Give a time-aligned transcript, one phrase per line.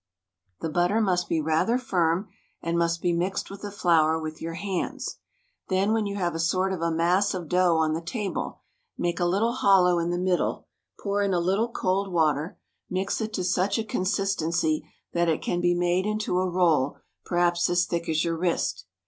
[0.61, 2.27] The butter must be rather firm
[2.59, 5.19] and must be mixed with the flour with your hands.
[5.67, 8.61] Then when you have a sort of a mass of dough on the table,
[8.97, 10.65] make a little hollow in the middle,
[10.99, 12.57] pour in a little cold water,
[12.89, 17.69] mix it to such a consistency that it can be made into a roll perhaps
[17.69, 18.85] as thick as your wrist.